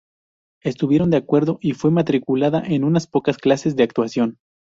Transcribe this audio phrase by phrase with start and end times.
[0.63, 4.39] Estuvieron de acuerdo, y fue matriculada en unas pocas clases de actuación.